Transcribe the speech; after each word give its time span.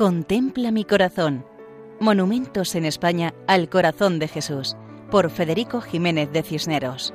Contempla 0.00 0.70
mi 0.70 0.86
corazón. 0.86 1.44
Monumentos 2.00 2.74
en 2.74 2.86
España 2.86 3.34
al 3.46 3.68
corazón 3.68 4.18
de 4.18 4.28
Jesús, 4.28 4.74
por 5.10 5.28
Federico 5.28 5.82
Jiménez 5.82 6.32
de 6.32 6.42
Cisneros. 6.42 7.12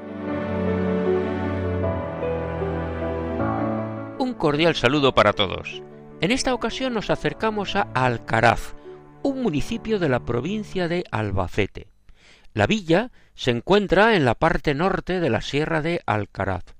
Un 4.19 4.35
cordial 4.37 4.75
saludo 4.75 5.15
para 5.15 5.33
todos. 5.33 5.81
En 6.21 6.29
esta 6.29 6.53
ocasión 6.53 6.93
nos 6.93 7.09
acercamos 7.09 7.75
a 7.75 7.87
Alcaraz, 7.95 8.75
un 9.23 9.41
municipio 9.41 9.97
de 9.97 10.09
la 10.09 10.23
provincia 10.23 10.87
de 10.87 11.05
Albacete. 11.09 11.87
La 12.53 12.67
villa 12.67 13.11
se 13.33 13.49
encuentra 13.49 14.15
en 14.15 14.25
la 14.25 14.35
parte 14.35 14.75
norte 14.75 15.19
de 15.19 15.31
la 15.31 15.41
sierra 15.41 15.81
de 15.81 16.03
Alcaraz. 16.05 16.75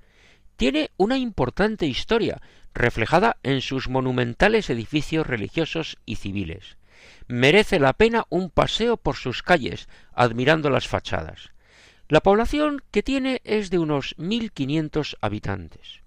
Tiene 0.56 0.92
una 0.98 1.18
importante 1.18 1.88
historia, 1.88 2.44
reflejada 2.76 3.38
en 3.42 3.62
sus 3.62 3.90
monumentales 3.90 4.70
edificios 4.70 5.26
religiosos 5.26 5.98
y 6.06 6.18
civiles. 6.18 6.78
Merece 7.28 7.80
la 7.80 7.94
pena 7.94 8.26
un 8.30 8.50
paseo 8.50 8.98
por 8.98 9.16
sus 9.16 9.42
calles, 9.42 9.88
admirando 10.14 10.70
las 10.70 10.88
fachadas. 10.88 11.52
La 12.08 12.22
población 12.22 12.84
que 12.92 13.02
tiene 13.02 13.42
es 13.44 13.72
de 13.72 13.80
unos 13.80 14.14
mil 14.18 14.52
quinientos 14.52 15.18
habitantes. 15.22 16.02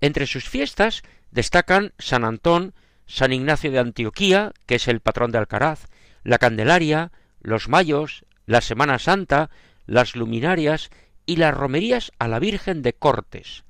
Entre 0.00 0.26
sus 0.26 0.48
fiestas 0.48 1.02
destacan 1.30 1.92
San 1.98 2.24
Antón, 2.24 2.74
San 3.06 3.32
Ignacio 3.32 3.70
de 3.70 3.78
Antioquía, 3.78 4.52
que 4.66 4.76
es 4.76 4.88
el 4.88 5.00
patrón 5.00 5.32
de 5.32 5.38
Alcaraz, 5.38 5.88
la 6.24 6.38
Candelaria, 6.38 7.12
los 7.40 7.68
Mayos, 7.68 8.24
la 8.46 8.60
Semana 8.60 8.98
Santa, 8.98 9.50
las 9.86 10.16
luminarias 10.16 10.90
y 11.26 11.36
las 11.36 11.54
romerías 11.54 12.12
a 12.18 12.28
la 12.28 12.38
Virgen 12.38 12.82
de 12.82 12.94
Cortes, 12.94 13.64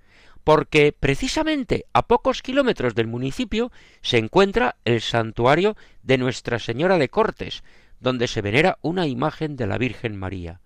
porque 0.45 0.95
precisamente 0.99 1.87
a 1.93 2.07
pocos 2.07 2.43
kilómetros 2.43 2.95
del 2.95 3.07
municipio 3.07 3.71
se 4.01 4.19
encuentra 4.19 4.77
el 4.85 5.01
santuario 5.01 5.77
de 6.03 6.19
Nuestra 6.19 6.59
Señora 6.59 6.99
de 6.99 7.09
Cortes, 7.09 7.63
donde 8.01 8.27
se 8.27 8.43
venera 8.43 8.79
una 8.83 9.07
imagen 9.07 9.57
de 9.57 9.67
la 9.67 9.79
Virgen 9.79 10.17
María. 10.17 10.61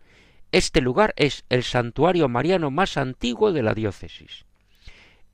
Este 0.53 0.81
lugar 0.81 1.12
es 1.17 1.45
el 1.50 1.62
santuario 1.62 2.28
mariano 2.28 2.70
más 2.70 2.97
antiguo 2.97 3.53
de 3.53 3.62
la 3.62 3.75
diócesis. 3.75 4.47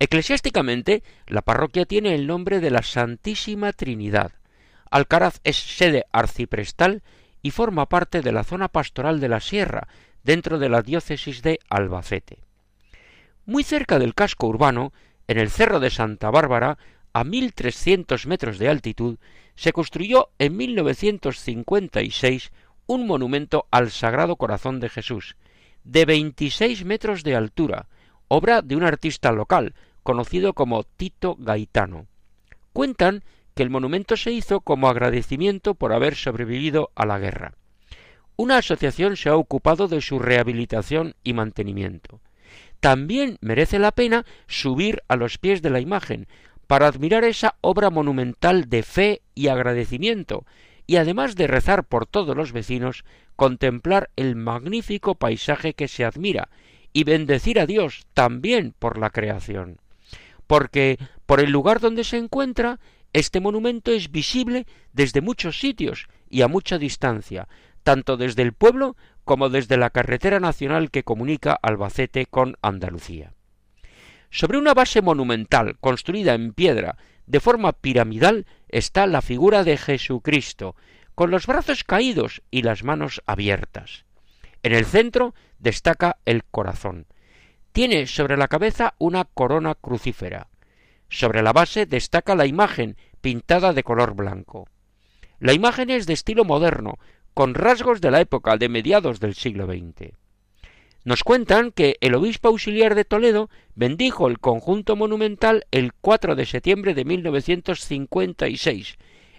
Eclesiásticamente, 0.00 1.05
la 1.28 1.42
parroquia 1.42 1.84
tiene 1.84 2.14
el 2.14 2.27
nombre 2.27 2.59
de 2.59 2.70
la 2.70 2.83
Santísima 2.83 3.72
Trinidad. 3.72 4.33
Alcaraz 4.91 5.41
es 5.44 5.56
sede 5.56 6.06
arciprestal 6.11 7.03
y 7.41 7.53
forma 7.53 7.88
parte 7.88 8.20
de 8.20 8.33
la 8.33 8.42
zona 8.42 8.66
pastoral 8.66 9.20
de 9.20 9.28
la 9.28 9.38
Sierra, 9.38 9.86
dentro 10.25 10.59
de 10.59 10.69
la 10.69 10.83
diócesis 10.83 11.42
de 11.42 11.61
Albacete. 11.69 12.38
Muy 13.44 13.64
cerca 13.64 13.98
del 13.98 14.14
casco 14.14 14.46
urbano, 14.46 14.92
en 15.26 15.36
el 15.36 15.50
Cerro 15.50 15.80
de 15.80 15.90
Santa 15.90 16.30
Bárbara, 16.30 16.78
a 17.12 17.24
1.300 17.24 18.26
metros 18.26 18.58
de 18.58 18.68
altitud, 18.68 19.18
se 19.56 19.72
construyó 19.72 20.30
en 20.38 20.56
1956 20.56 22.52
un 22.86 23.06
monumento 23.06 23.66
al 23.72 23.90
Sagrado 23.90 24.36
Corazón 24.36 24.78
de 24.78 24.88
Jesús, 24.88 25.36
de 25.82 26.04
26 26.04 26.84
metros 26.84 27.24
de 27.24 27.34
altura, 27.34 27.88
obra 28.28 28.62
de 28.62 28.76
un 28.76 28.84
artista 28.84 29.32
local, 29.32 29.74
conocido 30.04 30.52
como 30.54 30.84
Tito 30.84 31.34
Gaitano. 31.36 32.06
Cuentan 32.72 33.24
que 33.54 33.64
el 33.64 33.70
monumento 33.70 34.16
se 34.16 34.30
hizo 34.30 34.60
como 34.60 34.88
agradecimiento 34.88 35.74
por 35.74 35.92
haber 35.92 36.14
sobrevivido 36.14 36.92
a 36.94 37.06
la 37.06 37.18
guerra. 37.18 37.54
Una 38.36 38.58
asociación 38.58 39.16
se 39.16 39.30
ha 39.30 39.36
ocupado 39.36 39.88
de 39.88 40.00
su 40.00 40.20
rehabilitación 40.20 41.16
y 41.24 41.32
mantenimiento 41.32 42.20
también 42.83 43.38
merece 43.41 43.78
la 43.78 43.92
pena 43.92 44.27
subir 44.48 45.05
a 45.06 45.14
los 45.14 45.38
pies 45.38 45.62
de 45.62 45.70
la 45.70 45.78
imagen 45.78 46.27
para 46.66 46.88
admirar 46.88 47.22
esa 47.22 47.55
obra 47.61 47.91
monumental 47.91 48.69
de 48.69 48.83
fe 48.83 49.22
y 49.36 49.47
agradecimiento, 49.47 50.44
y 50.88 50.97
además 50.97 51.37
de 51.37 51.47
rezar 51.47 51.84
por 51.84 52.06
todos 52.06 52.37
los 52.37 52.50
vecinos, 52.50 53.04
contemplar 53.37 54.10
el 54.16 54.34
magnífico 54.34 55.15
paisaje 55.15 55.75
que 55.75 55.87
se 55.87 56.04
admira 56.04 56.48
y 56.93 57.04
bendecir 57.04 57.60
a 57.60 57.66
Dios 57.66 58.04
también 58.15 58.75
por 58.76 58.99
la 58.99 59.10
creación. 59.10 59.78
Porque 60.49 60.99
por 61.25 61.38
el 61.38 61.53
lugar 61.53 61.78
donde 61.78 62.03
se 62.03 62.16
encuentra, 62.16 62.81
este 63.12 63.38
monumento 63.38 63.93
es 63.93 64.10
visible 64.10 64.66
desde 64.93 65.20
muchos 65.20 65.60
sitios 65.60 66.09
y 66.28 66.43
a 66.43 66.49
mucha 66.49 66.78
distancia, 66.78 67.47
tanto 67.84 68.16
desde 68.16 68.43
el 68.43 68.54
pueblo 68.54 68.97
como 69.25 69.49
desde 69.49 69.77
la 69.77 69.91
carretera 69.91 70.41
nacional 70.41 70.91
que 70.91 71.05
comunica 71.05 71.59
Albacete 71.62 72.27
con 72.27 72.56
Andalucía. 72.62 73.33
Sobre 74.31 74.59
una 74.59 74.75
base 74.75 75.03
monumental 75.03 75.77
construida 75.78 76.34
en 76.34 76.53
piedra 76.53 76.97
de 77.27 77.41
forma 77.41 77.72
piramidal 77.72 78.47
está 78.69 79.06
la 79.06 79.22
figura 79.22 79.65
de 79.65 79.77
Jesucristo, 79.77 80.75
con 81.15 81.31
los 81.31 81.47
brazos 81.47 81.84
caídos 81.84 82.43
y 82.50 82.62
las 82.62 82.82
manos 82.84 83.22
abiertas. 83.27 84.05
En 84.62 84.72
el 84.72 84.87
centro 84.87 85.34
destaca 85.59 86.16
el 86.25 86.44
corazón. 86.44 87.06
Tiene 87.72 88.06
sobre 88.06 88.37
la 88.37 88.49
cabeza 88.49 88.94
una 88.99 89.25
corona 89.25 89.75
crucífera. 89.75 90.49
Sobre 91.09 91.43
la 91.43 91.53
base 91.53 91.87
destaca 91.87 92.34
la 92.34 92.47
imagen 92.47 92.97
pintada 93.21 93.72
de 93.72 93.82
color 93.82 94.15
blanco. 94.15 94.66
La 95.38 95.53
imagen 95.53 95.91
es 95.91 96.06
de 96.06 96.12
estilo 96.12 96.44
moderno, 96.44 96.99
con 97.34 97.54
rasgos 97.54 98.00
de 98.00 98.10
la 98.10 98.20
época 98.20 98.56
de 98.56 98.69
mediados 98.69 99.20
del 99.20 99.34
siglo 99.34 99.66
XX. 99.66 100.12
Nos 101.04 101.25
cuentan 101.25 101.72
que 101.72 101.97
el 102.00 102.15
obispo 102.15 102.48
auxiliar 102.48 102.94
de 102.94 103.04
Toledo 103.04 103.50
bendijo 103.75 104.28
el 104.28 104.38
conjunto 104.38 104.94
monumental 104.94 105.66
el 105.72 105.93
4 105.94 106.37
de 106.37 106.47
septiembre 106.47 106.94
de 106.94 107.04
1956, 107.04 108.98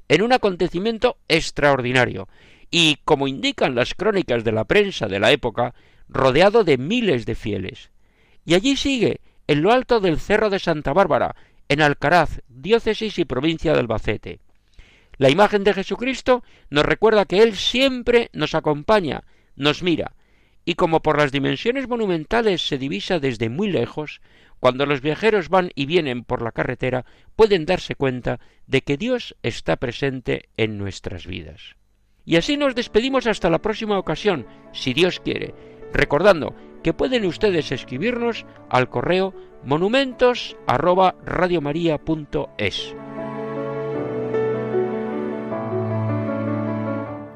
en 0.10 0.22
un 0.22 0.34
acontecimiento 0.34 1.18
extraordinario, 1.30 2.28
y, 2.70 2.98
como 3.06 3.28
indican 3.28 3.76
las 3.76 3.94
crónicas 3.94 4.44
de 4.44 4.52
la 4.52 4.66
prensa 4.66 5.08
de 5.08 5.20
la 5.20 5.32
época, 5.32 5.74
rodeado 6.10 6.64
de 6.64 6.78
miles 6.78 7.26
de 7.26 7.36
fieles. 7.36 7.92
Y 8.46 8.56
allí 8.56 8.76
sigue, 8.76 9.22
en 9.48 9.62
lo 9.62 9.72
alto 9.72 10.02
del 10.02 10.20
Cerro 10.20 10.50
de 10.50 10.60
Santa 10.60 10.92
Bárbara, 10.92 11.36
en 11.70 11.82
Alcaraz, 11.82 12.42
diócesis 12.50 13.18
y 13.20 13.26
provincia 13.26 13.74
de 13.74 13.80
Albacete. 13.80 14.40
La 15.18 15.30
imagen 15.30 15.64
de 15.64 15.74
Jesucristo 15.74 16.44
nos 16.70 16.86
recuerda 16.86 17.26
que 17.26 17.42
Él 17.42 17.56
siempre 17.56 18.30
nos 18.34 18.56
acompaña, 18.56 19.24
nos 19.56 19.84
mira, 19.84 20.14
y 20.66 20.76
como 20.76 21.02
por 21.02 21.18
las 21.18 21.32
dimensiones 21.32 21.88
monumentales 21.88 22.66
se 22.66 22.78
divisa 22.78 23.20
desde 23.20 23.50
muy 23.50 23.70
lejos, 23.70 24.22
cuando 24.60 24.86
los 24.86 25.02
viajeros 25.02 25.50
van 25.50 25.72
y 25.76 25.86
vienen 25.86 26.24
por 26.24 26.42
la 26.42 26.52
carretera 26.52 27.06
pueden 27.36 27.66
darse 27.66 27.96
cuenta 27.96 28.40
de 28.66 28.82
que 28.82 28.98
Dios 28.98 29.36
está 29.44 29.76
presente 29.76 30.50
en 30.56 30.78
nuestras 30.78 31.28
vidas. 31.28 31.76
Y 32.26 32.38
así 32.38 32.56
nos 32.56 32.74
despedimos 32.74 33.28
hasta 33.28 33.50
la 33.50 33.62
próxima 33.62 34.00
ocasión, 34.00 34.48
si 34.72 34.94
Dios 34.94 35.20
quiere, 35.20 35.54
recordando 35.92 36.56
que 36.82 36.94
pueden 36.94 37.26
ustedes 37.26 37.72
escribirnos 37.72 38.46
al 38.70 38.90
correo 38.90 39.34
monumentos 39.66 40.56